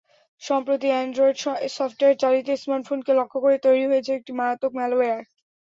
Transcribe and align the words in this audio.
সম্প্রতি 0.41 0.87
Android 0.91 1.37
software 1.77 2.19
চালিত 2.23 2.47
স্মার্টফোনকে 2.63 3.11
লক্ষ্য 3.19 3.37
করে 3.43 3.57
তৈরি 3.65 3.85
হয়েছে 3.87 4.11
একটি 4.15 4.31
মারাত্মক 4.39 4.71
ম্যালওয়্যার। 4.79 5.21